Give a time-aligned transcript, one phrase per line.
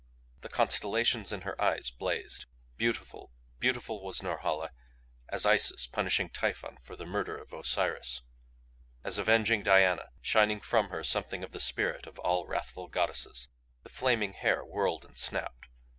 [0.41, 2.47] The constellations in her eyes blazed.
[2.75, 4.71] Beautiful, beautiful was Norhala
[5.29, 8.23] as Isis punishing Typhon for the murder of Osiris;
[9.03, 13.47] as avenging Diana; shining from her something of the spirit of all wrathful Goddesses.
[13.83, 15.67] The flaming hair whirled and snapped.